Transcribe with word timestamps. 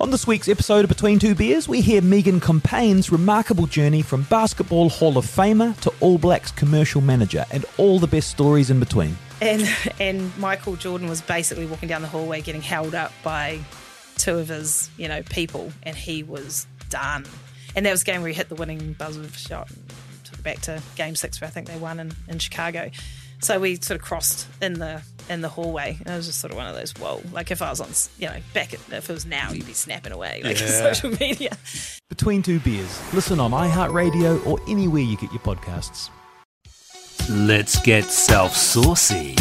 On 0.00 0.12
this 0.12 0.28
week's 0.28 0.48
episode 0.48 0.84
of 0.84 0.88
Between 0.88 1.18
Two 1.18 1.34
Beers, 1.34 1.68
we 1.68 1.80
hear 1.80 2.00
Megan 2.00 2.38
Compain's 2.38 3.10
remarkable 3.10 3.66
journey 3.66 4.00
from 4.00 4.22
Basketball 4.22 4.88
Hall 4.90 5.18
of 5.18 5.26
Famer 5.26 5.76
to 5.80 5.92
All 5.98 6.18
Blacks 6.18 6.52
commercial 6.52 7.00
manager 7.00 7.44
and 7.50 7.64
all 7.78 7.98
the 7.98 8.06
best 8.06 8.30
stories 8.30 8.70
in 8.70 8.78
between. 8.78 9.18
And 9.42 9.68
and 9.98 10.38
Michael 10.38 10.76
Jordan 10.76 11.08
was 11.08 11.20
basically 11.20 11.66
walking 11.66 11.88
down 11.88 12.02
the 12.02 12.08
hallway 12.08 12.42
getting 12.42 12.62
held 12.62 12.94
up 12.94 13.10
by 13.24 13.58
two 14.18 14.38
of 14.38 14.46
his, 14.46 14.88
you 14.98 15.08
know, 15.08 15.24
people 15.24 15.72
and 15.82 15.96
he 15.96 16.22
was 16.22 16.68
done. 16.90 17.24
And 17.74 17.84
that 17.84 17.90
was 17.90 18.04
game 18.04 18.20
where 18.20 18.28
he 18.28 18.36
hit 18.36 18.48
the 18.48 18.54
winning 18.54 18.92
buzzer 18.92 19.28
shot 19.30 19.68
and 19.68 19.90
took 20.22 20.38
it 20.38 20.44
back 20.44 20.60
to 20.60 20.80
game 20.94 21.16
six 21.16 21.40
where 21.40 21.48
I 21.48 21.50
think 21.50 21.66
they 21.66 21.76
won 21.76 21.98
in, 21.98 22.12
in 22.28 22.38
Chicago. 22.38 22.92
So 23.40 23.58
we 23.60 23.76
sort 23.76 24.00
of 24.00 24.04
crossed 24.04 24.46
in 24.60 24.74
the 24.74 25.02
in 25.30 25.40
the 25.42 25.48
hallway. 25.48 25.96
And 26.00 26.08
it 26.14 26.16
was 26.16 26.26
just 26.26 26.40
sort 26.40 26.52
of 26.52 26.56
one 26.56 26.66
of 26.66 26.74
those, 26.74 26.92
whoa. 26.92 27.22
Like 27.32 27.50
if 27.50 27.60
I 27.62 27.68
was 27.70 27.80
on, 27.80 27.88
you 28.18 28.28
know, 28.28 28.40
back 28.54 28.72
at, 28.74 28.80
if 28.90 29.10
it 29.10 29.12
was 29.12 29.26
now, 29.26 29.52
you'd 29.52 29.66
be 29.66 29.74
snapping 29.74 30.12
away 30.12 30.40
like 30.42 30.58
Yeah. 30.60 30.66
social 30.66 31.10
media. 31.20 31.56
Between 32.08 32.42
Two 32.42 32.60
Beers. 32.60 33.00
Listen 33.14 33.38
on 33.38 33.50
iHeartRadio 33.50 34.44
or 34.46 34.58
anywhere 34.68 35.02
you 35.02 35.16
get 35.16 35.30
your 35.32 35.40
podcasts. 35.42 36.08
Let's 37.28 37.80
get 37.82 38.04
self 38.04 38.54
saucy. 38.56 39.36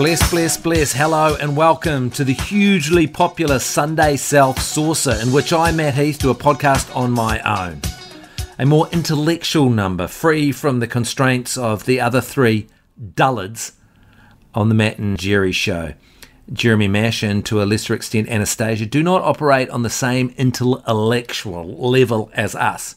Bless, 0.00 0.30
bless, 0.30 0.56
bless. 0.56 0.92
Hello 0.94 1.36
and 1.38 1.54
welcome 1.54 2.08
to 2.12 2.24
the 2.24 2.32
hugely 2.32 3.06
popular 3.06 3.58
Sunday 3.58 4.16
Self 4.16 4.58
Saucer, 4.58 5.18
in 5.20 5.30
which 5.30 5.52
I, 5.52 5.72
Matt 5.72 5.92
Heath, 5.92 6.20
do 6.20 6.30
a 6.30 6.34
podcast 6.34 6.96
on 6.96 7.10
my 7.10 7.38
own. 7.40 7.82
A 8.58 8.64
more 8.64 8.88
intellectual 8.92 9.68
number, 9.68 10.06
free 10.06 10.52
from 10.52 10.80
the 10.80 10.86
constraints 10.86 11.58
of 11.58 11.84
the 11.84 12.00
other 12.00 12.22
three 12.22 12.66
dullards 13.14 13.72
on 14.54 14.70
the 14.70 14.74
Matt 14.74 14.96
and 14.96 15.18
Jerry 15.18 15.52
show. 15.52 15.92
Jeremy 16.50 16.88
Mash 16.88 17.22
and 17.22 17.44
to 17.44 17.62
a 17.62 17.64
lesser 17.64 17.92
extent 17.92 18.30
Anastasia 18.30 18.86
do 18.86 19.02
not 19.02 19.20
operate 19.20 19.68
on 19.68 19.82
the 19.82 19.90
same 19.90 20.32
intellectual 20.38 21.76
level 21.76 22.30
as 22.32 22.54
us. 22.54 22.96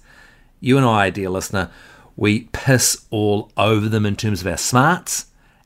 You 0.61 0.77
and 0.77 0.85
I, 0.85 1.09
dear 1.09 1.29
listener, 1.29 1.69
we 2.15 2.47
piss 2.53 3.05
all 3.09 3.51
over 3.57 3.89
them 3.89 4.05
in 4.05 4.15
terms 4.15 4.39
of 4.39 4.47
our 4.47 4.55
smarts, 4.55 5.25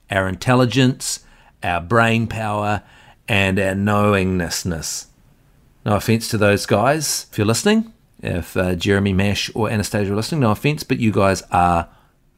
our 0.10 0.28
intelligence, 0.28 1.24
our 1.64 1.82
brain 1.82 2.28
power, 2.28 2.84
and 3.28 3.60
our 3.60 3.74
knowingnessness. 3.74 5.08
No 5.86 5.96
offense 5.96 6.28
to 6.30 6.38
those 6.38 6.66
guys 6.66 7.28
if 7.32 7.38
you're 7.38 7.48
listening, 7.48 7.94
if 8.22 8.58
uh, 8.58 8.76
Jeremy 8.76 9.14
Mash 9.14 9.52
or 9.56 9.70
Anastasia 9.70 10.12
are 10.12 10.16
listening, 10.16 10.42
no 10.42 10.52
offense, 10.52 10.84
but 10.84 11.00
you 11.00 11.12
guys 11.12 11.44
are 11.52 11.90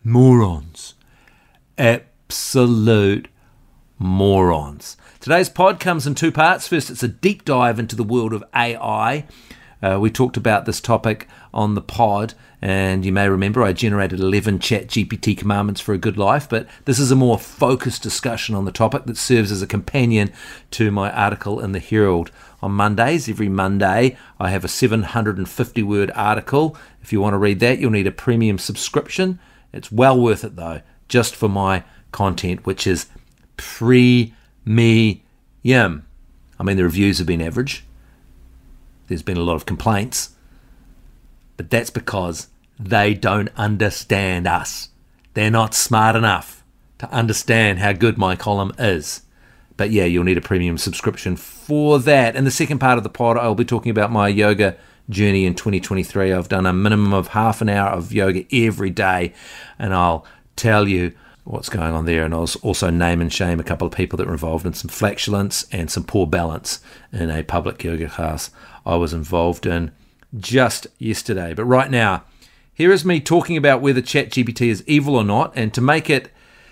morons. 0.03 0.95
Absolute 1.77 3.27
morons. 3.97 4.97
Today's 5.19 5.49
pod 5.49 5.79
comes 5.79 6.07
in 6.07 6.15
two 6.15 6.31
parts. 6.31 6.67
First, 6.67 6.89
it's 6.89 7.03
a 7.03 7.07
deep 7.07 7.45
dive 7.45 7.79
into 7.79 7.95
the 7.95 8.03
world 8.03 8.33
of 8.33 8.43
AI. 8.55 9.25
Uh, 9.81 9.97
we 9.99 10.09
talked 10.09 10.37
about 10.37 10.65
this 10.65 10.81
topic 10.81 11.27
on 11.53 11.75
the 11.75 11.81
pod, 11.81 12.33
and 12.61 13.05
you 13.05 13.11
may 13.11 13.29
remember 13.29 13.63
I 13.63 13.71
generated 13.71 14.19
11 14.19 14.59
ChatGPT 14.59 15.37
commandments 15.37 15.79
for 15.79 15.93
a 15.93 15.97
good 15.97 16.17
life, 16.17 16.49
but 16.49 16.67
this 16.85 16.99
is 16.99 17.09
a 17.09 17.15
more 17.15 17.39
focused 17.39 18.03
discussion 18.03 18.53
on 18.53 18.65
the 18.65 18.71
topic 18.71 19.05
that 19.05 19.17
serves 19.17 19.51
as 19.51 19.61
a 19.61 19.67
companion 19.67 20.31
to 20.71 20.91
my 20.91 21.09
article 21.11 21.61
in 21.61 21.71
the 21.71 21.79
Herald. 21.79 22.31
On 22.61 22.71
Mondays, 22.71 23.29
every 23.29 23.47
Monday, 23.47 24.17
I 24.39 24.49
have 24.49 24.65
a 24.65 24.67
750 24.67 25.83
word 25.83 26.11
article. 26.13 26.75
If 27.01 27.13
you 27.13 27.21
want 27.21 27.33
to 27.33 27.37
read 27.37 27.61
that, 27.61 27.79
you'll 27.79 27.91
need 27.91 28.07
a 28.07 28.11
premium 28.11 28.57
subscription. 28.57 29.39
It's 29.71 29.91
well 29.91 30.19
worth 30.19 30.43
it 30.43 30.57
though, 30.57 30.81
just 31.07 31.35
for 31.35 31.47
my 31.47 31.85
content, 32.11 32.65
which 32.65 32.85
is 32.85 33.05
premium. 33.55 34.33
I 35.63 36.63
mean, 36.63 36.75
the 36.75 36.83
reviews 36.83 37.19
have 37.19 37.27
been 37.27 37.41
average. 37.41 37.85
There's 39.07 39.23
been 39.23 39.37
a 39.37 39.43
lot 39.43 39.55
of 39.55 39.65
complaints, 39.65 40.35
but 41.55 41.69
that's 41.69 41.89
because 41.89 42.47
they 42.79 43.13
don't 43.13 43.49
understand 43.57 44.47
us. 44.47 44.89
They're 45.33 45.51
not 45.51 45.73
smart 45.73 46.15
enough 46.15 46.63
to 46.99 47.11
understand 47.11 47.79
how 47.79 47.93
good 47.93 48.17
my 48.17 48.35
column 48.35 48.71
is. 48.79 49.21
But 49.77 49.91
yeah, 49.91 50.05
you'll 50.05 50.23
need 50.23 50.37
a 50.37 50.41
premium 50.41 50.77
subscription 50.77 51.35
for 51.35 51.99
that. 51.99 52.35
In 52.35 52.43
the 52.43 52.51
second 52.51 52.79
part 52.79 52.97
of 52.97 53.03
the 53.03 53.09
pod, 53.09 53.37
I'll 53.37 53.55
be 53.55 53.65
talking 53.65 53.91
about 53.91 54.11
my 54.11 54.27
yoga 54.27 54.77
journey 55.09 55.45
in 55.45 55.55
2023. 55.55 56.33
I've 56.33 56.49
done 56.49 56.65
a 56.65 56.73
minimum 56.73 57.13
of 57.13 57.29
half 57.29 57.61
an 57.61 57.69
hour 57.69 57.89
of 57.89 58.13
yoga 58.13 58.45
every 58.51 58.89
day, 58.89 59.33
and 59.77 59.93
I'll 59.93 60.25
tell 60.55 60.87
you 60.87 61.13
what's 61.45 61.69
going 61.69 61.93
on 61.93 62.05
there. 62.05 62.25
And 62.25 62.33
I'll 62.33 62.49
also 62.61 62.89
name 62.89 63.21
and 63.21 63.31
shame 63.31 63.59
a 63.59 63.63
couple 63.63 63.87
of 63.87 63.93
people 63.93 64.17
that 64.17 64.27
were 64.27 64.33
involved 64.33 64.65
in 64.65 64.73
some 64.73 64.89
flatulence 64.89 65.65
and 65.71 65.89
some 65.89 66.03
poor 66.03 66.27
balance 66.27 66.79
in 67.11 67.29
a 67.29 67.43
public 67.43 67.83
yoga 67.83 68.09
class 68.09 68.51
I 68.85 68.95
was 68.95 69.13
involved 69.13 69.65
in 69.65 69.91
just 70.37 70.87
yesterday. 70.97 71.53
But 71.53 71.65
right 71.65 71.89
now, 71.89 72.23
here 72.79 72.93
is 72.93 73.03
me 73.03 73.19
talking 73.19 73.57
about 73.57 73.81
whether 73.81 74.01
ChatGPT 74.01 74.67
is 74.67 74.85
evil 74.87 75.17
or 75.17 75.23
not, 75.25 75.51
and 75.53 75.73
to 75.73 75.81
make 75.81 76.09
it 76.09 76.31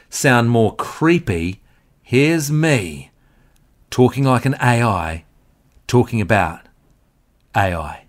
sound 0.10 0.50
more 0.50 0.74
creepy, 0.78 1.62
here's 2.02 2.50
me 2.50 3.12
talking 3.90 4.24
like 4.24 4.46
an 4.46 4.56
AI, 4.62 5.26
talking 5.86 6.22
about 6.22 6.62
AI. 7.54 8.06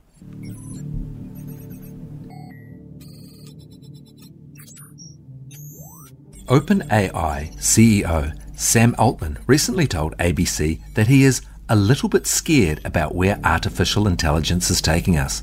OpenAI 6.47 7.53
CEO 7.57 8.33
Sam 8.57 8.95
Altman 8.97 9.41
recently 9.49 9.89
told 9.89 10.17
ABC 10.19 10.81
that 10.95 11.09
he 11.09 11.25
is 11.25 11.43
a 11.69 11.75
little 11.75 12.09
bit 12.09 12.29
scared 12.29 12.81
about 12.85 13.17
where 13.17 13.41
artificial 13.43 14.07
intelligence 14.07 14.71
is 14.71 14.81
taking 14.81 15.19
us. 15.19 15.43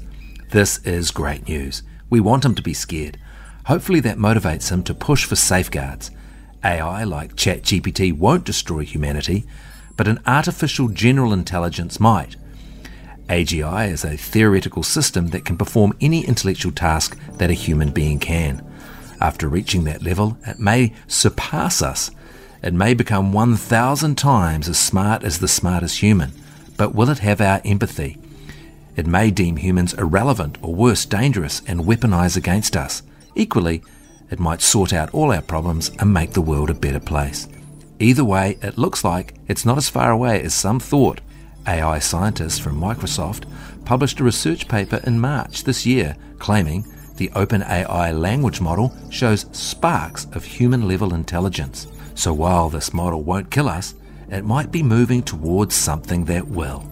This 0.52 0.78
is 0.86 1.12
great 1.12 1.50
news. 1.50 1.84
We 2.10 2.20
want 2.20 2.46
him 2.46 2.56
to 2.56 2.62
be 2.62 2.74
scared. 2.74 3.18
Hopefully, 3.66 4.00
that 4.02 4.18
motivates 4.18 4.72
him 4.72 4.84
to 4.84 4.94
push 4.94 5.26
for 5.26 5.36
safeguards. 5.36 6.12
AI 6.64 7.04
like 7.04 7.36
ChatGPT 7.36 8.18
won't 8.18 8.46
destroy 8.46 8.84
humanity, 8.84 9.46
but 9.98 10.08
an 10.08 10.20
artificial 10.26 10.88
general 10.88 11.34
intelligence 11.34 12.00
might. 12.00 12.36
AGI 13.28 13.92
is 13.92 14.06
a 14.06 14.18
theoretical 14.18 14.84
system 14.84 15.28
that 15.28 15.46
can 15.46 15.58
perform 15.58 15.98
any 16.00 16.26
intellectual 16.26 16.72
task 16.72 17.18
that 17.34 17.50
a 17.50 17.54
human 17.54 17.90
being 17.92 18.20
can. 18.20 18.64
After 19.20 19.48
reaching 19.48 19.86
that 19.86 20.04
level, 20.04 20.38
it 20.46 20.60
may 20.60 20.94
surpass 21.08 21.82
us. 21.82 22.12
It 22.62 22.74
may 22.74 22.94
become 22.94 23.34
1,000 23.34 24.16
times 24.16 24.70
as 24.70 24.78
smart 24.78 25.24
as 25.24 25.40
the 25.40 25.48
smartest 25.48 26.00
human, 26.00 26.32
but 26.78 26.94
will 26.94 27.10
it 27.10 27.20
have 27.20 27.42
our 27.42 27.62
empathy? 27.66 28.18
It 28.96 29.08
may 29.08 29.32
deem 29.32 29.58
humans 29.58 29.94
irrelevant 29.94 30.58
or 30.62 30.74
worse, 30.74 31.06
dangerous 31.06 31.62
and 31.68 31.82
weaponize 31.82 32.38
against 32.38 32.78
us. 32.78 33.04
Equally, 33.36 33.82
it 34.32 34.40
might 34.40 34.62
sort 34.62 34.94
out 34.94 35.14
all 35.14 35.32
our 35.32 35.42
problems 35.42 35.92
and 36.00 36.14
make 36.14 36.32
the 36.32 36.42
world 36.42 36.70
a 36.70 36.74
better 36.74 37.00
place. 37.00 37.48
Either 38.00 38.24
way, 38.24 38.58
it 38.62 38.78
looks 38.78 39.04
like 39.04 39.34
it's 39.48 39.66
not 39.66 39.78
as 39.78 39.90
far 39.90 40.12
away 40.12 40.42
as 40.42 40.54
some 40.54 40.80
thought. 40.80 41.22
AI 41.68 42.00
scientists 42.00 42.60
from 42.60 42.80
Microsoft 42.80 43.46
published 43.86 44.20
a 44.20 44.24
research 44.24 44.68
paper 44.68 45.00
in 45.04 45.20
March 45.20 45.64
this 45.64 45.86
year 45.86 46.16
claiming 46.40 46.86
the 47.18 47.30
OpenAI 47.30 48.18
language 48.18 48.60
model 48.60 48.94
shows 49.10 49.46
sparks 49.52 50.26
of 50.34 50.44
human 50.44 50.88
level 50.88 51.14
intelligence. 51.14 51.88
So 52.14 52.34
while 52.34 52.70
this 52.70 52.94
model 52.94 53.24
won't 53.24 53.52
kill 53.52 53.70
us, 53.70 53.96
it 54.30 54.44
might 54.44 54.72
be 54.72 54.84
moving 54.84 55.22
towards 55.22 55.76
something 55.76 56.26
that 56.26 56.48
will. 56.48 56.90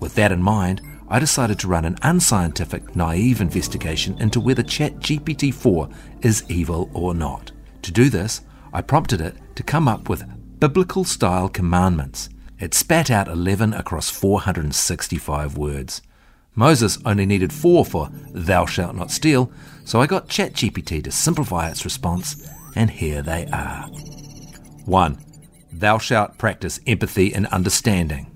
With 0.00 0.14
that 0.16 0.32
in 0.32 0.42
mind, 0.42 0.80
I 1.12 1.18
decided 1.18 1.58
to 1.58 1.68
run 1.68 1.84
an 1.84 1.98
unscientific, 2.00 2.96
naive 2.96 3.42
investigation 3.42 4.16
into 4.18 4.40
whether 4.40 4.62
ChatGPT 4.62 5.52
4 5.52 5.86
is 6.22 6.42
evil 6.48 6.90
or 6.94 7.12
not. 7.12 7.52
To 7.82 7.92
do 7.92 8.08
this, 8.08 8.40
I 8.72 8.80
prompted 8.80 9.20
it 9.20 9.36
to 9.56 9.62
come 9.62 9.88
up 9.88 10.08
with 10.08 10.24
biblical 10.58 11.04
style 11.04 11.50
commandments. 11.50 12.30
It 12.58 12.72
spat 12.72 13.10
out 13.10 13.28
11 13.28 13.74
across 13.74 14.08
465 14.08 15.58
words. 15.58 16.00
Moses 16.54 16.98
only 17.04 17.26
needed 17.26 17.52
four 17.52 17.84
for 17.84 18.08
thou 18.30 18.64
shalt 18.64 18.96
not 18.96 19.10
steal, 19.10 19.52
so 19.84 20.00
I 20.00 20.06
got 20.06 20.28
ChatGPT 20.28 21.04
to 21.04 21.10
simplify 21.10 21.68
its 21.68 21.84
response, 21.84 22.42
and 22.74 22.88
here 22.88 23.20
they 23.20 23.48
are. 23.52 23.82
1. 24.86 25.18
Thou 25.74 25.98
shalt 25.98 26.38
practice 26.38 26.80
empathy 26.86 27.34
and 27.34 27.46
understanding. 27.48 28.34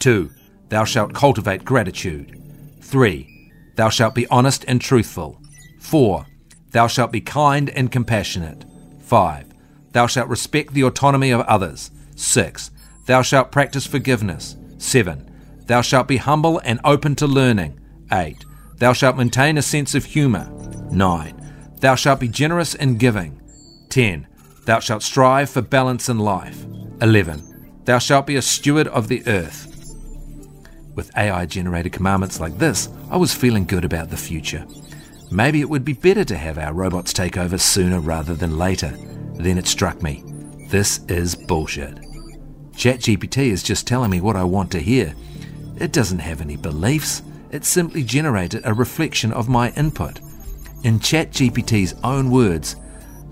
2. 0.00 0.28
Thou 0.70 0.84
shalt 0.84 1.12
cultivate 1.12 1.64
gratitude. 1.64 2.40
3. 2.80 3.52
Thou 3.74 3.88
shalt 3.88 4.14
be 4.14 4.26
honest 4.28 4.64
and 4.68 4.80
truthful. 4.80 5.40
4. 5.80 6.26
Thou 6.70 6.86
shalt 6.86 7.10
be 7.10 7.20
kind 7.20 7.68
and 7.70 7.90
compassionate. 7.90 8.64
5. 9.00 9.46
Thou 9.92 10.06
shalt 10.06 10.28
respect 10.28 10.72
the 10.72 10.84
autonomy 10.84 11.32
of 11.32 11.40
others. 11.42 11.90
6. 12.14 12.70
Thou 13.06 13.22
shalt 13.22 13.50
practice 13.50 13.86
forgiveness. 13.86 14.56
7. 14.78 15.28
Thou 15.66 15.80
shalt 15.80 16.06
be 16.06 16.18
humble 16.18 16.60
and 16.64 16.80
open 16.84 17.16
to 17.16 17.26
learning. 17.26 17.80
8. 18.12 18.44
Thou 18.76 18.92
shalt 18.92 19.16
maintain 19.16 19.58
a 19.58 19.62
sense 19.62 19.96
of 19.96 20.04
humour. 20.04 20.48
9. 20.92 21.76
Thou 21.80 21.94
shalt 21.96 22.20
be 22.20 22.28
generous 22.28 22.76
in 22.76 22.96
giving. 22.96 23.40
10. 23.88 24.28
Thou 24.66 24.78
shalt 24.78 25.02
strive 25.02 25.50
for 25.50 25.62
balance 25.62 26.08
in 26.08 26.20
life. 26.20 26.64
11. 27.02 27.82
Thou 27.84 27.98
shalt 27.98 28.26
be 28.26 28.36
a 28.36 28.42
steward 28.42 28.86
of 28.88 29.08
the 29.08 29.26
earth. 29.26 29.69
With 30.94 31.16
AI 31.16 31.46
generated 31.46 31.92
commandments 31.92 32.40
like 32.40 32.58
this, 32.58 32.88
I 33.10 33.16
was 33.16 33.34
feeling 33.34 33.64
good 33.64 33.84
about 33.84 34.10
the 34.10 34.16
future. 34.16 34.66
Maybe 35.30 35.60
it 35.60 35.70
would 35.70 35.84
be 35.84 35.92
better 35.92 36.24
to 36.24 36.36
have 36.36 36.58
our 36.58 36.72
robots 36.72 37.12
take 37.12 37.36
over 37.36 37.56
sooner 37.56 38.00
rather 38.00 38.34
than 38.34 38.58
later. 38.58 38.96
Then 39.34 39.58
it 39.58 39.66
struck 39.66 40.02
me 40.02 40.24
this 40.70 41.00
is 41.08 41.34
bullshit. 41.34 41.96
ChatGPT 42.72 43.48
is 43.48 43.64
just 43.64 43.88
telling 43.88 44.08
me 44.08 44.20
what 44.20 44.36
I 44.36 44.44
want 44.44 44.70
to 44.70 44.78
hear. 44.78 45.16
It 45.76 45.90
doesn't 45.90 46.20
have 46.20 46.40
any 46.40 46.56
beliefs, 46.56 47.22
it 47.50 47.64
simply 47.64 48.04
generated 48.04 48.62
a 48.64 48.72
reflection 48.72 49.32
of 49.32 49.48
my 49.48 49.70
input. 49.70 50.20
In 50.84 51.00
ChatGPT's 51.00 51.96
own 52.04 52.30
words, 52.30 52.76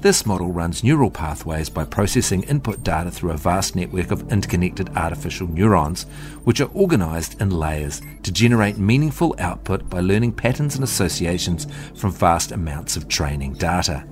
this 0.00 0.25
model 0.25 0.53
runs 0.53 0.85
neural 0.85 1.11
pathways 1.11 1.69
by 1.69 1.85
processing 1.85 2.45
input 2.45 2.85
data 2.85 3.11
through 3.11 3.33
a 3.33 3.37
vast 3.37 3.75
network 3.75 4.12
of 4.12 4.31
interconnected 4.31 4.89
artificial 4.97 5.49
neurons, 5.49 6.05
which 6.45 6.61
are 6.61 6.71
organized 6.73 7.41
in 7.41 7.50
layers 7.50 8.00
to 8.23 8.31
generate 8.31 8.79
meaningful 8.79 9.35
output 9.41 9.91
by 9.91 9.99
learning 9.99 10.33
patterns 10.33 10.77
and 10.77 10.85
associations 10.85 11.67
from 11.97 12.12
vast 12.12 12.53
amounts 12.53 12.97
of 12.97 13.09
training 13.09 13.55
data. 13.55 14.06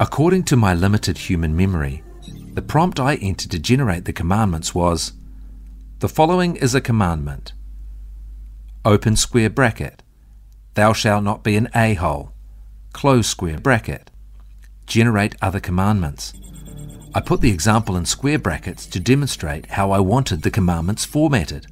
According 0.00 0.42
to 0.44 0.56
my 0.56 0.74
limited 0.74 1.16
human 1.16 1.56
memory, 1.56 2.02
the 2.54 2.62
prompt 2.62 2.98
I 2.98 3.14
entered 3.16 3.52
to 3.52 3.60
generate 3.60 4.06
the 4.06 4.12
commandments 4.12 4.74
was 4.74 5.12
The 6.00 6.08
following 6.08 6.56
is 6.56 6.74
a 6.74 6.80
commandment. 6.80 7.52
Open 8.84 9.14
square 9.14 9.50
bracket. 9.50 10.02
Thou 10.74 10.92
shalt 10.92 11.22
not 11.22 11.44
be 11.44 11.54
an 11.54 11.68
a 11.76 11.94
hole. 11.94 12.32
Close 12.92 13.28
square 13.28 13.58
bracket 13.58 14.10
generate 14.86 15.36
other 15.40 15.60
commandments. 15.60 16.32
I 17.14 17.20
put 17.20 17.40
the 17.40 17.50
example 17.50 17.96
in 17.96 18.06
square 18.06 18.38
brackets 18.38 18.86
to 18.86 19.00
demonstrate 19.00 19.66
how 19.66 19.90
I 19.90 20.00
wanted 20.00 20.42
the 20.42 20.50
commandments 20.50 21.04
formatted. 21.04 21.66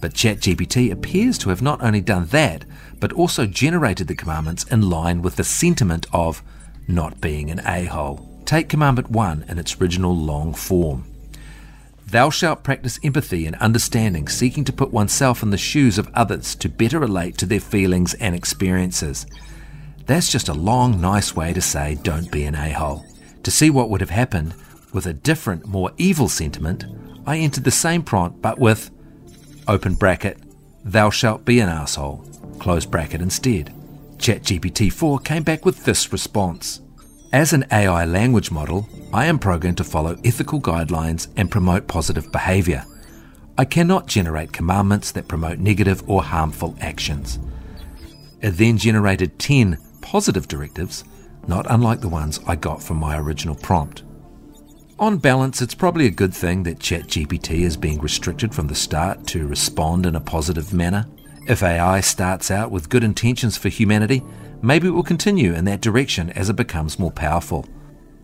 But 0.00 0.14
ChatGPT 0.14 0.90
appears 0.90 1.36
to 1.38 1.50
have 1.50 1.60
not 1.60 1.82
only 1.82 2.00
done 2.00 2.26
that, 2.26 2.64
but 3.00 3.12
also 3.12 3.46
generated 3.46 4.08
the 4.08 4.14
commandments 4.14 4.64
in 4.64 4.88
line 4.88 5.22
with 5.22 5.36
the 5.36 5.44
sentiment 5.44 6.06
of 6.12 6.42
not 6.86 7.20
being 7.20 7.50
an 7.50 7.60
a 7.66 7.84
hole. 7.84 8.28
Take 8.44 8.68
Commandment 8.70 9.10
1 9.10 9.44
in 9.48 9.58
its 9.58 9.78
original 9.78 10.16
long 10.16 10.54
form. 10.54 11.04
Thou 12.06 12.30
shalt 12.30 12.64
practice 12.64 12.98
empathy 13.04 13.44
and 13.44 13.54
understanding, 13.56 14.28
seeking 14.28 14.64
to 14.64 14.72
put 14.72 14.90
oneself 14.90 15.42
in 15.42 15.50
the 15.50 15.58
shoes 15.58 15.98
of 15.98 16.10
others 16.14 16.54
to 16.54 16.70
better 16.70 16.98
relate 16.98 17.36
to 17.38 17.46
their 17.46 17.60
feelings 17.60 18.14
and 18.14 18.34
experiences. 18.34 19.26
That's 20.08 20.32
just 20.32 20.48
a 20.48 20.54
long, 20.54 21.02
nice 21.02 21.36
way 21.36 21.52
to 21.52 21.60
say 21.60 21.98
don't 22.02 22.32
be 22.32 22.44
an 22.44 22.54
a 22.54 22.70
hole. 22.70 23.04
To 23.42 23.50
see 23.50 23.68
what 23.68 23.90
would 23.90 24.00
have 24.00 24.08
happened 24.08 24.54
with 24.90 25.04
a 25.04 25.12
different, 25.12 25.66
more 25.66 25.92
evil 25.98 26.30
sentiment, 26.30 26.86
I 27.26 27.36
entered 27.36 27.64
the 27.64 27.70
same 27.70 28.02
prompt 28.02 28.40
but 28.40 28.58
with 28.58 28.90
open 29.68 29.94
bracket, 29.94 30.38
thou 30.82 31.10
shalt 31.10 31.44
be 31.44 31.60
an 31.60 31.68
asshole, 31.68 32.24
close 32.58 32.86
bracket 32.86 33.20
instead. 33.20 33.74
ChatGPT 34.16 34.90
4 34.90 35.18
came 35.18 35.42
back 35.42 35.66
with 35.66 35.84
this 35.84 36.10
response. 36.10 36.80
As 37.30 37.52
an 37.52 37.66
AI 37.70 38.06
language 38.06 38.50
model, 38.50 38.88
I 39.12 39.26
am 39.26 39.38
programmed 39.38 39.76
to 39.76 39.84
follow 39.84 40.16
ethical 40.24 40.58
guidelines 40.58 41.28
and 41.36 41.50
promote 41.50 41.86
positive 41.86 42.32
behavior. 42.32 42.86
I 43.58 43.66
cannot 43.66 44.06
generate 44.06 44.54
commandments 44.54 45.12
that 45.12 45.28
promote 45.28 45.58
negative 45.58 46.02
or 46.08 46.22
harmful 46.22 46.78
actions. 46.80 47.38
It 48.40 48.52
then 48.52 48.78
generated 48.78 49.38
10 49.38 49.76
positive 50.08 50.48
directives, 50.48 51.04
not 51.46 51.66
unlike 51.68 52.00
the 52.00 52.08
ones 52.08 52.40
I 52.46 52.56
got 52.56 52.82
from 52.82 52.96
my 52.96 53.18
original 53.18 53.54
prompt. 53.54 54.04
On 54.98 55.18
balance, 55.18 55.60
it's 55.60 55.74
probably 55.74 56.06
a 56.06 56.10
good 56.10 56.32
thing 56.32 56.62
that 56.62 56.78
ChatGPT 56.78 57.60
is 57.60 57.76
being 57.76 58.00
restricted 58.00 58.54
from 58.54 58.68
the 58.68 58.74
start 58.74 59.26
to 59.26 59.46
respond 59.46 60.06
in 60.06 60.16
a 60.16 60.20
positive 60.20 60.72
manner. 60.72 61.06
If 61.46 61.62
AI 61.62 62.00
starts 62.00 62.50
out 62.50 62.70
with 62.70 62.88
good 62.88 63.04
intentions 63.04 63.58
for 63.58 63.68
humanity, 63.68 64.22
maybe 64.62 64.88
it 64.88 64.92
will 64.92 65.02
continue 65.02 65.52
in 65.52 65.66
that 65.66 65.82
direction 65.82 66.30
as 66.30 66.48
it 66.48 66.56
becomes 66.56 66.98
more 66.98 67.12
powerful. 67.12 67.66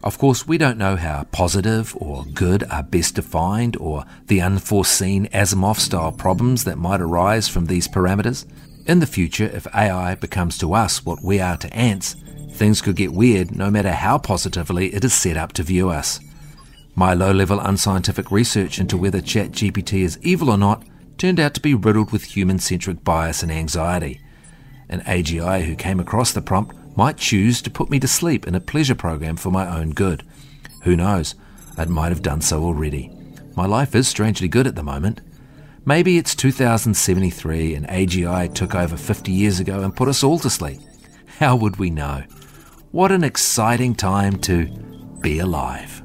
Of 0.02 0.16
course, 0.16 0.48
we 0.48 0.56
don't 0.56 0.78
know 0.78 0.96
how 0.96 1.24
positive 1.32 1.94
or 1.98 2.24
good 2.32 2.64
are 2.70 2.82
best 2.82 3.16
defined 3.16 3.76
or 3.76 4.06
the 4.28 4.40
unforeseen 4.40 5.26
Asimov 5.34 5.76
style 5.76 6.12
problems 6.12 6.64
that 6.64 6.78
might 6.78 7.02
arise 7.02 7.46
from 7.46 7.66
these 7.66 7.88
parameters. 7.88 8.46
In 8.86 8.98
the 8.98 9.06
future, 9.06 9.46
if 9.46 9.66
AI 9.74 10.14
becomes 10.14 10.58
to 10.58 10.74
us 10.74 11.06
what 11.06 11.24
we 11.24 11.40
are 11.40 11.56
to 11.56 11.74
ants, 11.74 12.16
things 12.50 12.82
could 12.82 12.96
get 12.96 13.14
weird 13.14 13.56
no 13.56 13.70
matter 13.70 13.92
how 13.92 14.18
positively 14.18 14.94
it 14.94 15.04
is 15.04 15.14
set 15.14 15.38
up 15.38 15.54
to 15.54 15.62
view 15.62 15.88
us. 15.88 16.20
My 16.94 17.14
low 17.14 17.32
level 17.32 17.60
unscientific 17.60 18.30
research 18.30 18.78
into 18.78 18.98
whether 18.98 19.22
ChatGPT 19.22 20.02
is 20.02 20.18
evil 20.20 20.50
or 20.50 20.58
not 20.58 20.84
turned 21.16 21.40
out 21.40 21.54
to 21.54 21.62
be 21.62 21.72
riddled 21.72 22.12
with 22.12 22.24
human 22.24 22.58
centric 22.58 23.02
bias 23.02 23.42
and 23.42 23.50
anxiety. 23.50 24.20
An 24.90 25.00
AGI 25.00 25.64
who 25.64 25.76
came 25.76 25.98
across 25.98 26.32
the 26.32 26.42
prompt 26.42 26.76
might 26.94 27.16
choose 27.16 27.62
to 27.62 27.70
put 27.70 27.88
me 27.88 27.98
to 28.00 28.06
sleep 28.06 28.46
in 28.46 28.54
a 28.54 28.60
pleasure 28.60 28.94
program 28.94 29.36
for 29.36 29.50
my 29.50 29.66
own 29.66 29.90
good. 29.90 30.22
Who 30.82 30.94
knows? 30.94 31.34
It 31.78 31.88
might 31.88 32.10
have 32.10 32.22
done 32.22 32.42
so 32.42 32.62
already. 32.62 33.10
My 33.56 33.64
life 33.64 33.94
is 33.94 34.06
strangely 34.06 34.46
good 34.46 34.66
at 34.66 34.76
the 34.76 34.82
moment. 34.82 35.22
Maybe 35.86 36.16
it's 36.16 36.34
2073 36.34 37.74
and 37.74 37.86
AGI 37.88 38.54
took 38.54 38.74
over 38.74 38.96
50 38.96 39.30
years 39.30 39.60
ago 39.60 39.80
and 39.80 39.94
put 39.94 40.08
us 40.08 40.24
all 40.24 40.38
to 40.38 40.48
sleep. 40.48 40.80
How 41.38 41.56
would 41.56 41.76
we 41.76 41.90
know? 41.90 42.24
What 42.90 43.12
an 43.12 43.22
exciting 43.22 43.94
time 43.94 44.38
to 44.40 44.66
be 45.20 45.40
alive. 45.40 46.02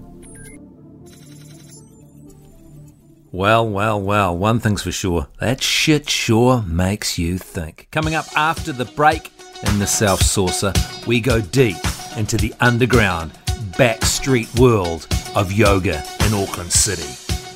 Well, 3.32 3.70
well, 3.70 4.02
well, 4.02 4.38
one 4.38 4.60
thing's 4.60 4.82
for 4.82 4.92
sure 4.92 5.28
that 5.40 5.64
shit 5.64 6.10
sure 6.10 6.62
makes 6.64 7.18
you 7.18 7.38
think. 7.38 7.88
Coming 7.92 8.16
up 8.16 8.26
after 8.36 8.74
the 8.74 8.86
break 8.86 9.32
in 9.66 9.80
the 9.80 9.88
Self 9.88 10.20
Saucer, 10.22 10.74
we 11.08 11.22
go 11.22 11.40
deep 11.40 11.78
into 12.18 12.36
the 12.36 12.54
underground, 12.60 13.32
backstreet 13.78 14.60
world 14.60 15.08
of 15.36 15.54
yoga 15.54 16.04
in 16.26 16.34
Auckland 16.34 16.74
City. 16.74 17.04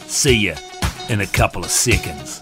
See 0.07 0.47
ya 0.47 0.55
in 1.09 1.21
a 1.21 1.27
couple 1.27 1.63
of 1.63 1.69
seconds. 1.69 2.41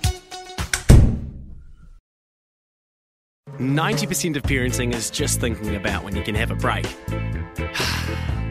90% 3.58 4.38
of 4.38 4.44
parenting 4.44 4.94
is 4.94 5.10
just 5.10 5.40
thinking 5.40 5.75
about 5.75 6.04
when 6.04 6.16
you 6.16 6.24
can 6.24 6.36
have 6.36 6.52
a 6.52 6.56
break. 6.56 6.86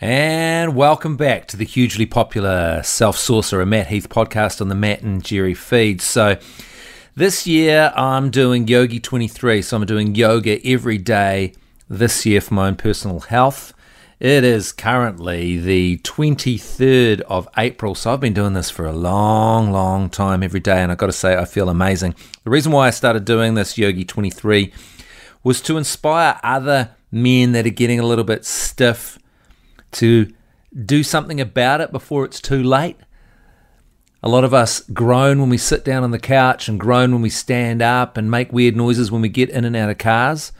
And 0.00 0.76
welcome 0.76 1.16
back 1.16 1.48
to 1.48 1.56
the 1.56 1.64
hugely 1.64 2.06
popular 2.06 2.84
Self 2.84 3.18
Saucer, 3.18 3.60
a 3.60 3.66
Matt 3.66 3.88
Heath 3.88 4.08
podcast 4.08 4.60
on 4.60 4.68
the 4.68 4.76
Matt 4.76 5.02
and 5.02 5.24
Jerry 5.24 5.54
feed. 5.54 6.00
So, 6.00 6.38
this 7.16 7.48
year 7.48 7.92
I'm 7.96 8.30
doing 8.30 8.68
Yogi 8.68 9.00
23, 9.00 9.60
so 9.60 9.76
I'm 9.76 9.86
doing 9.86 10.14
yoga 10.14 10.64
every 10.64 10.98
day 10.98 11.52
this 11.88 12.24
year 12.24 12.40
for 12.40 12.54
my 12.54 12.68
own 12.68 12.76
personal 12.76 13.18
health. 13.18 13.74
It 14.20 14.44
is 14.44 14.70
currently 14.70 15.58
the 15.58 15.98
23rd 15.98 17.22
of 17.22 17.48
April, 17.58 17.96
so 17.96 18.12
I've 18.12 18.20
been 18.20 18.34
doing 18.34 18.52
this 18.52 18.70
for 18.70 18.86
a 18.86 18.92
long, 18.92 19.72
long 19.72 20.10
time 20.10 20.44
every 20.44 20.60
day, 20.60 20.80
and 20.80 20.92
I've 20.92 20.98
got 20.98 21.06
to 21.06 21.12
say, 21.12 21.36
I 21.36 21.44
feel 21.44 21.68
amazing. 21.68 22.14
The 22.44 22.50
reason 22.50 22.70
why 22.70 22.86
I 22.86 22.90
started 22.90 23.24
doing 23.24 23.54
this 23.54 23.76
Yogi 23.76 24.04
23 24.04 24.72
was 25.42 25.60
to 25.62 25.76
inspire 25.76 26.38
other 26.44 26.90
men 27.10 27.50
that 27.50 27.66
are 27.66 27.70
getting 27.70 27.98
a 27.98 28.06
little 28.06 28.22
bit 28.22 28.44
stiff 28.44 29.17
to 29.92 30.32
do 30.84 31.02
something 31.02 31.40
about 31.40 31.80
it 31.80 31.92
before 31.92 32.24
it's 32.24 32.40
too 32.40 32.62
late. 32.62 32.96
A 34.22 34.28
lot 34.28 34.44
of 34.44 34.52
us 34.52 34.80
groan 34.80 35.40
when 35.40 35.48
we 35.48 35.58
sit 35.58 35.84
down 35.84 36.02
on 36.02 36.10
the 36.10 36.18
couch 36.18 36.68
and 36.68 36.80
groan 36.80 37.12
when 37.12 37.22
we 37.22 37.30
stand 37.30 37.82
up 37.82 38.16
and 38.16 38.30
make 38.30 38.52
weird 38.52 38.76
noises 38.76 39.10
when 39.10 39.22
we 39.22 39.28
get 39.28 39.50
in 39.50 39.64
and 39.64 39.76
out 39.76 39.90
of 39.90 39.98
cars. 39.98 40.52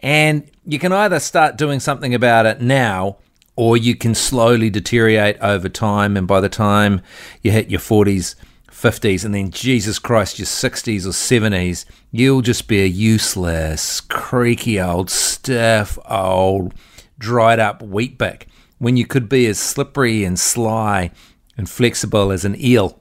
And 0.00 0.50
you 0.66 0.78
can 0.78 0.92
either 0.92 1.20
start 1.20 1.56
doing 1.56 1.80
something 1.80 2.14
about 2.14 2.46
it 2.46 2.60
now 2.60 3.18
or 3.56 3.76
you 3.76 3.94
can 3.94 4.14
slowly 4.14 4.70
deteriorate 4.70 5.38
over 5.40 5.68
time. 5.68 6.16
And 6.16 6.26
by 6.26 6.40
the 6.40 6.48
time 6.48 7.00
you 7.42 7.52
hit 7.52 7.70
your 7.70 7.80
40s, 7.80 8.34
50s, 8.68 9.24
and 9.24 9.34
then 9.34 9.50
Jesus 9.50 9.98
Christ, 9.98 10.38
your 10.38 10.46
60s 10.46 11.06
or 11.06 11.10
70s, 11.10 11.84
you'll 12.10 12.42
just 12.42 12.68
be 12.68 12.82
a 12.82 12.86
useless, 12.86 14.00
creaky 14.00 14.80
old, 14.80 15.10
stiff 15.10 15.98
old 16.08 16.74
dried 17.18 17.58
up 17.58 17.82
wheat 17.82 18.16
bick 18.16 18.46
when 18.78 18.96
you 18.96 19.06
could 19.06 19.28
be 19.28 19.46
as 19.46 19.58
slippery 19.58 20.24
and 20.24 20.38
sly 20.38 21.10
and 21.56 21.68
flexible 21.68 22.30
as 22.30 22.44
an 22.44 22.60
eel. 22.60 23.00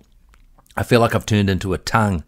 I 0.75 0.83
feel 0.83 0.99
like 0.99 1.15
I've 1.15 1.25
turned 1.25 1.49
into 1.49 1.73
a 1.73 1.77
tongue 1.77 2.23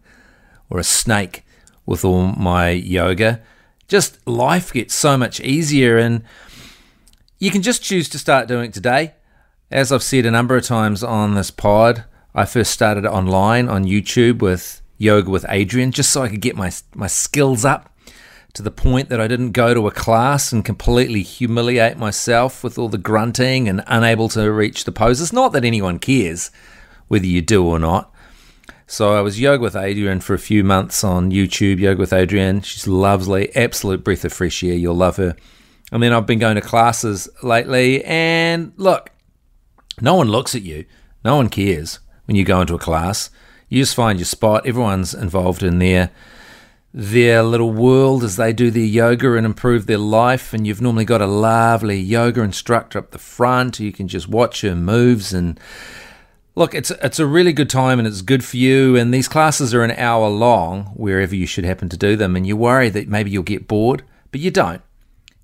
or 0.70 0.80
a 0.80 0.84
snake 0.84 1.44
with 1.86 2.06
all 2.06 2.28
my 2.28 2.70
yoga. 2.70 3.42
Just 3.88 4.26
life 4.28 4.72
gets 4.72 4.94
so 4.94 5.18
much 5.18 5.40
easier, 5.42 5.98
and 5.98 6.24
you 7.40 7.50
can 7.50 7.64
just 7.64 7.84
choose 7.84 8.08
to 8.10 8.20
start 8.20 8.48
doing 8.48 8.66
it 8.66 8.74
today. 8.74 9.16
As 9.72 9.92
I've 9.92 10.04
said 10.04 10.26
a 10.26 10.32
number 10.32 10.56
of 10.56 10.64
times 10.64 11.04
on 11.04 11.34
this 11.34 11.52
pod, 11.52 12.06
I 12.36 12.46
first 12.46 12.72
started 12.72 13.06
online 13.06 13.68
on 13.68 13.86
YouTube 13.86 14.42
with 14.42 14.82
Yoga 14.98 15.30
with 15.32 15.44
Adriene 15.46 15.92
just 15.92 16.12
so 16.12 16.22
I 16.22 16.30
could 16.30 16.42
get 16.42 16.56
my, 16.56 16.72
my 16.94 17.08
skills 17.08 17.66
up 17.66 17.89
to 18.54 18.64
the 18.64 18.72
point 18.72 19.10
that 19.10 19.22
I 19.22 19.28
didn't 19.28 19.52
go 19.52 19.74
to 19.74 19.88
a 19.88 19.92
class 19.92 20.52
and 20.52 20.66
completely 20.66 21.22
humiliate 21.22 21.98
myself 21.98 22.64
with 22.64 22.78
all 22.78 22.90
the 22.90 22.98
grunting 22.98 23.70
and 23.70 23.84
unable 23.88 24.30
to 24.30 24.52
reach 24.52 24.84
the 24.84 24.92
poses. 24.92 25.32
Not 25.32 25.52
that 25.54 25.66
anyone 25.66 26.00
cares 26.00 26.52
whether 27.08 27.26
you 27.26 27.42
do 27.42 27.66
or 27.66 27.80
not. 27.80 28.14
So 28.88 29.14
I 29.14 29.22
was 29.22 29.40
yoga 29.40 29.62
with 29.62 29.76
Adriene 29.76 30.24
for 30.24 30.34
a 30.34 30.40
few 30.40 30.64
months 30.64 31.04
on 31.04 31.32
YouTube, 31.32 31.80
yoga 31.80 32.00
with 32.00 32.12
Adriene. 32.12 32.64
She's 32.64 32.88
lovely, 32.88 33.56
absolute 33.56 34.04
breath 34.04 34.26
of 34.26 34.34
fresh 34.34 34.64
air. 34.64 34.74
You'll 34.74 34.96
love 34.96 35.18
her. 35.18 35.36
And 35.92 36.02
then 36.02 36.12
I've 36.12 36.26
been 36.26 36.40
going 36.40 36.56
to 36.56 36.62
classes 36.62 37.30
lately, 37.44 38.04
and 38.04 38.74
look, 38.78 39.12
no 40.02 40.16
one 40.16 40.30
looks 40.30 40.56
at 40.56 40.62
you. 40.62 40.86
No 41.24 41.36
one 41.36 41.50
cares 41.50 42.00
when 42.26 42.36
you 42.36 42.44
go 42.44 42.62
into 42.62 42.76
a 42.76 42.80
class. 42.80 43.30
You 43.70 43.82
just 43.82 43.96
find 43.96 44.18
your 44.18 44.26
spot. 44.26 44.66
Everyone's 44.66 45.14
involved 45.14 45.62
in 45.62 45.80
their 45.80 46.10
their 46.94 47.44
little 47.44 47.72
world 47.72 48.24
as 48.24 48.36
they 48.36 48.52
do 48.52 48.72
their 48.72 48.84
yoga 48.84 49.36
and 49.36 49.46
improve 49.46 49.86
their 49.86 50.00
life. 50.00 50.54
And 50.54 50.66
you've 50.66 50.82
normally 50.82 51.06
got 51.06 51.22
a 51.22 51.28
lovely 51.28 52.00
yoga 52.00 52.42
instructor 52.42 53.00
up 53.00 53.12
the 53.12 53.20
front. 53.20 53.80
You 53.80 53.92
can 53.92 54.08
just 54.08 54.28
watch 54.28 54.62
her 54.62 54.76
moves 54.76 55.34
and 55.34 55.60
look. 56.56 56.74
It's 56.74 56.92
it's 56.92 57.20
a 57.20 57.28
really 57.28 57.54
good 57.54 57.70
time 57.70 58.00
and 58.00 58.08
it's 58.08 58.22
good 58.22 58.44
for 58.44 58.58
you. 58.58 58.96
And 58.96 59.14
these 59.14 59.28
classes 59.28 59.74
are 59.74 59.84
an 59.84 59.92
hour 59.92 60.30
long 60.30 60.86
wherever 60.96 61.36
you 61.36 61.46
should 61.46 61.66
happen 61.66 61.90
to 61.90 61.98
do 61.98 62.16
them. 62.16 62.36
And 62.36 62.48
you 62.48 62.58
worry 62.58 62.90
that 62.90 63.08
maybe 63.08 63.30
you'll 63.30 63.44
get 63.44 63.68
bored, 63.68 64.04
but 64.32 64.42
you 64.42 64.52
don't. 64.52 64.82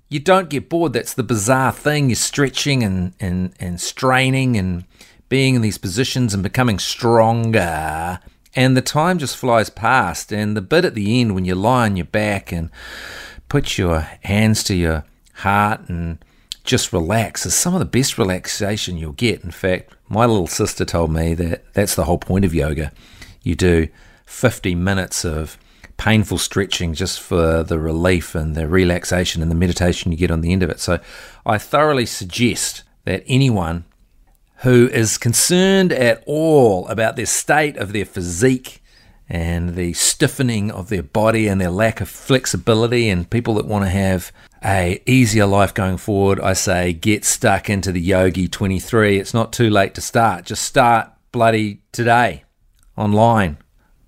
You 0.08 0.20
don't 0.20 0.48
get 0.48 0.68
bored. 0.68 0.92
That's 0.92 1.14
the 1.14 1.24
bizarre 1.24 1.72
thing. 1.72 2.10
You're 2.10 2.16
stretching 2.16 2.82
and 2.82 3.12
and 3.20 3.52
and 3.60 3.80
straining 3.80 4.56
and 4.56 4.84
being 5.28 5.56
in 5.56 5.62
these 5.62 5.78
positions 5.78 6.34
and 6.34 6.42
becoming 6.42 6.78
stronger. 6.78 8.20
And 8.56 8.76
the 8.76 8.82
time 8.82 9.18
just 9.18 9.36
flies 9.36 9.70
past. 9.70 10.32
And 10.32 10.56
the 10.56 10.62
bit 10.62 10.84
at 10.86 10.94
the 10.94 11.20
end 11.20 11.34
when 11.34 11.44
you 11.44 11.54
lie 11.54 11.84
on 11.84 11.96
your 11.96 12.06
back 12.06 12.50
and 12.50 12.70
put 13.48 13.78
your 13.78 14.00
hands 14.22 14.64
to 14.64 14.74
your 14.74 15.04
heart 15.34 15.88
and 15.88 16.18
just 16.64 16.92
relax 16.92 17.46
is 17.46 17.54
some 17.54 17.74
of 17.74 17.78
the 17.78 17.84
best 17.84 18.18
relaxation 18.18 18.96
you'll 18.96 19.12
get. 19.12 19.44
In 19.44 19.50
fact, 19.50 19.94
my 20.08 20.24
little 20.24 20.46
sister 20.46 20.84
told 20.84 21.12
me 21.12 21.34
that 21.34 21.72
that's 21.74 21.94
the 21.94 22.04
whole 22.04 22.18
point 22.18 22.44
of 22.44 22.54
yoga. 22.54 22.92
You 23.42 23.54
do 23.54 23.88
50 24.24 24.74
minutes 24.74 25.24
of 25.24 25.58
painful 25.96 26.38
stretching 26.38 26.94
just 26.94 27.20
for 27.20 27.62
the 27.62 27.78
relief 27.78 28.34
and 28.34 28.54
the 28.54 28.68
relaxation 28.68 29.42
and 29.42 29.50
the 29.50 29.54
meditation 29.54 30.12
you 30.12 30.18
get 30.18 30.30
on 30.30 30.40
the 30.40 30.52
end 30.52 30.62
of 30.62 30.70
it. 30.70 30.80
So 30.80 30.98
I 31.44 31.58
thoroughly 31.58 32.06
suggest 32.06 32.82
that 33.04 33.22
anyone 33.26 33.84
who 34.58 34.88
is 34.88 35.18
concerned 35.18 35.92
at 35.92 36.22
all 36.26 36.86
about 36.88 37.16
their 37.16 37.26
state 37.26 37.76
of 37.76 37.92
their 37.92 38.04
physique 38.04 38.82
and 39.28 39.74
the 39.74 39.92
stiffening 39.92 40.70
of 40.70 40.88
their 40.88 41.02
body 41.02 41.48
and 41.48 41.60
their 41.60 41.70
lack 41.70 42.00
of 42.00 42.08
flexibility 42.08 43.08
and 43.08 43.28
people 43.28 43.54
that 43.54 43.66
want 43.66 43.84
to 43.84 43.90
have 43.90 44.32
a 44.64 45.02
easier 45.04 45.46
life 45.46 45.74
going 45.74 45.96
forward 45.96 46.40
i 46.40 46.52
say 46.52 46.92
get 46.92 47.24
stuck 47.24 47.68
into 47.68 47.92
the 47.92 48.00
yogi 48.00 48.48
23 48.48 49.18
it's 49.18 49.34
not 49.34 49.52
too 49.52 49.68
late 49.68 49.94
to 49.94 50.00
start. 50.00 50.44
Just 50.44 50.62
start 50.62 51.10
bloody 51.32 51.82
today 51.92 52.44
online 52.96 53.58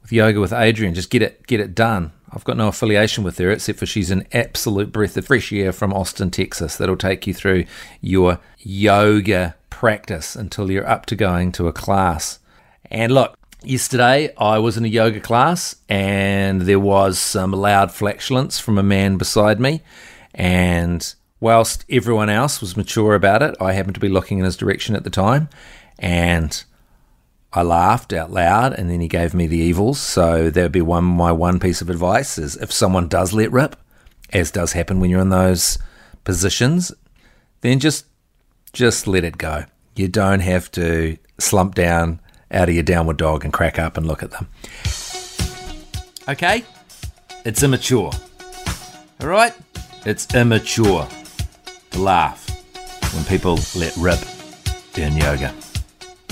with 0.01 0.13
yoga 0.13 0.41
with 0.41 0.51
Adriene. 0.53 0.95
Just 0.95 1.11
get 1.11 1.21
it 1.21 1.47
get 1.47 1.61
it 1.61 1.75
done 1.75 2.13
I've 2.33 2.45
got 2.45 2.57
no 2.57 2.69
affiliation 2.69 3.25
with 3.25 3.39
her 3.39 3.51
except 3.51 3.79
for 3.79 3.87
she's 3.87 4.11
an 4.11 4.27
absolute 4.33 4.93
breath 4.93 5.17
of 5.17 5.27
fresh 5.27 5.53
air 5.53 5.73
from 5.73 5.93
Austin, 5.93 6.31
Texas. 6.31 6.77
That'll 6.77 6.97
take 6.97 7.27
you 7.27 7.35
through 7.35 7.65
your 8.01 8.39
yoga 8.59 9.55
practice 9.71 10.37
until 10.37 10.71
you're 10.71 10.89
up 10.89 11.07
to 11.07 11.17
going 11.17 11.53
to 11.53 11.69
a 11.69 11.73
class. 11.73 12.39
And 12.91 13.13
look, 13.13 13.39
yesterday 13.63 14.35
I 14.37 14.59
was 14.59 14.77
in 14.77 14.85
a 14.85 14.89
yoga 14.89 15.21
class 15.21 15.77
and 15.89 16.63
there 16.63 16.81
was 16.81 17.19
some 17.19 17.53
loud 17.53 17.93
flatulence 17.93 18.59
from 18.59 18.79
a 18.79 18.83
man 18.83 19.17
beside 19.17 19.61
me. 19.61 19.83
And 20.35 21.15
whilst 21.41 21.85
everyone 21.91 22.29
else 22.29 22.61
was 22.61 22.77
mature 22.77 23.15
about 23.15 23.43
it, 23.43 23.57
I 23.61 23.73
happened 23.73 23.95
to 23.95 24.01
be 24.01 24.09
looking 24.09 24.39
in 24.39 24.45
his 24.45 24.57
direction 24.57 24.95
at 24.95 25.05
the 25.05 25.11
time. 25.11 25.49
And 25.99 26.63
I 27.53 27.63
laughed 27.63 28.13
out 28.13 28.31
loud, 28.31 28.75
and 28.75 28.91
then 28.91 29.01
he 29.01 29.09
gave 29.09 29.33
me 29.33 29.47
the 29.47 29.57
evils. 29.57 29.99
So 29.99 30.51
there'd 30.51 30.73
be 30.73 30.83
one 30.83 31.05
my 31.05 31.33
one 31.33 31.59
piece 31.59 31.81
of 31.81 31.91
advice: 31.91 32.39
is 32.39 32.57
if 32.57 32.73
someone 32.73 33.09
does 33.09 33.33
let 33.33 33.51
rip, 33.53 33.77
as 34.33 34.51
does 34.51 34.73
happen 34.73 35.01
when 35.01 35.11
you're 35.11 35.21
in 35.21 35.31
those 35.31 35.79
positions, 36.25 36.93
then 37.63 37.81
just 37.81 38.07
just 38.73 39.07
let 39.07 39.25
it 39.25 39.39
go. 39.39 39.65
You 39.97 40.09
don't 40.09 40.41
have 40.41 40.71
to 40.73 41.17
slump 41.39 41.75
down 41.75 42.21
out 42.51 42.69
of 42.69 42.75
your 42.75 42.85
downward 42.85 43.17
dog 43.17 43.45
and 43.45 43.53
crack 43.53 43.79
up 43.79 43.97
and 43.97 44.07
look 44.07 44.23
at 44.23 44.31
them. 44.31 44.49
Okay? 46.29 46.65
It's 47.45 47.63
immature. 47.63 48.13
All 49.21 49.29
right? 49.29 49.55
It's 50.05 50.35
immature 50.35 51.09
to 51.91 51.99
laugh 51.99 52.49
when 53.15 53.25
people 53.25 53.59
let 53.75 53.97
rip 53.97 54.21
in 54.97 55.17
yoga. 55.17 55.55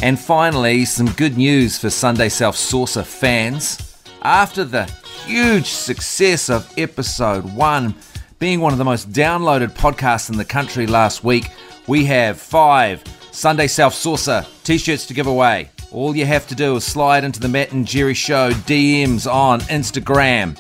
And 0.03 0.19
finally, 0.19 0.85
some 0.85 1.11
good 1.13 1.39
news 1.39 1.79
for 1.79 1.89
Sunday 1.89 2.29
Self 2.29 2.57
Saucer 2.57 3.03
fans. 3.03 3.97
After 4.23 4.65
the 4.65 4.85
huge 5.27 5.67
success 5.67 6.51
of 6.51 6.71
episode 6.77 7.45
one, 7.55 7.95
being 8.39 8.61
one 8.61 8.73
of 8.73 8.79
the 8.79 8.85
most 8.85 9.11
downloaded 9.13 9.71
podcasts 9.71 10.31
in 10.31 10.37
the 10.37 10.45
country 10.45 10.87
last 10.87 11.25
week, 11.25 11.49
we 11.87 12.05
have 12.05 12.39
five 12.39 13.03
Sunday 13.33 13.67
Self 13.67 13.95
Saucer 13.95 14.47
t 14.65 14.77
shirts 14.77 15.07
to 15.07 15.15
give 15.15 15.27
away. 15.27 15.71
All 15.93 16.15
you 16.15 16.27
have 16.27 16.47
to 16.49 16.55
do 16.55 16.77
is 16.77 16.85
slide 16.85 17.25
into 17.25 17.41
the 17.41 17.49
Matt 17.49 17.73
and 17.73 17.87
Jerry 17.87 18.15
Show 18.15 18.51
DMs 18.51 19.33
on 19.33 19.61
Instagram 19.61 20.59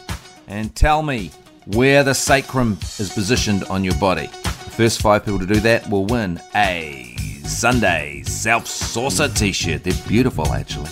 and 0.49 0.75
tell 0.75 1.03
me 1.03 1.31
where 1.67 2.03
the 2.05 2.15
sacrum 2.15 2.79
is 2.99 3.13
positioned 3.13 3.65
on 3.65 3.85
your 3.85 3.97
body. 3.97 4.29
The 4.29 4.73
first 4.77 5.03
five 5.03 5.25
people 5.25 5.41
to 5.41 5.47
do 5.47 5.61
that 5.61 5.91
will 5.91 6.07
win 6.07 6.41
a 6.55 7.06
Sunday 7.47 8.23
Self 8.25 8.67
Saucer 8.67 9.29
t 9.29 9.53
shirt. 9.53 9.85
They're 9.85 10.09
beautiful, 10.09 10.53
actually. 10.53 10.91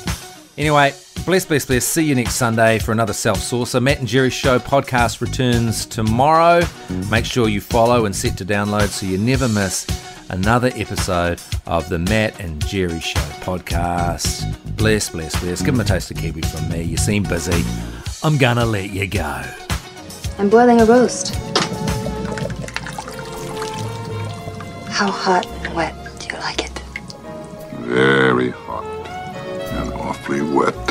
Anyway, 0.57 0.95
bless, 1.27 1.45
bless, 1.45 1.67
bless. 1.67 1.85
See 1.85 2.05
you 2.05 2.15
next 2.15 2.37
Sunday 2.37 2.79
for 2.79 2.93
another 2.93 3.13
Self 3.13 3.39
Saucer. 3.39 3.81
Matt 3.81 3.99
and 3.99 4.09
Jerry 4.09 4.31
Show 4.31 4.59
podcast 4.59 5.21
returns 5.21 5.85
tomorrow. 5.85 6.63
Make 7.11 7.25
sure 7.25 7.49
you 7.49 7.61
follow 7.61 8.07
and 8.07 8.15
set 8.15 8.39
to 8.39 8.45
download 8.45 8.89
so 8.89 9.07
you 9.07 9.19
never 9.19 9.49
miss 9.49 9.87
another 10.31 10.71
episode 10.75 11.41
of 11.67 11.89
the 11.89 11.99
Matt 11.99 12.39
and 12.41 12.65
Jerry 12.67 13.01
Show 13.01 13.21
podcast. 13.41 14.77
Bless, 14.77 15.11
bless, 15.11 15.39
bless. 15.41 15.61
Give 15.61 15.75
them 15.75 15.81
a 15.81 15.85
taste 15.85 16.11
of 16.11 16.17
Kiwi 16.19 16.43
from 16.43 16.69
me. 16.69 16.83
You 16.83 16.97
seem 16.97 17.25
busy. 17.25 17.65
I'm 18.23 18.39
gonna 18.39 18.65
let 18.65 18.91
you 18.91 19.07
go. 19.07 19.43
I'm 20.39 20.49
boiling 20.49 20.81
a 20.81 20.85
roast. 20.85 21.35
How 24.89 25.11
hot 25.11 25.47
Very 27.85 28.51
hot 28.51 28.85
and 29.79 29.93
awfully 29.93 30.41
wet. 30.41 30.84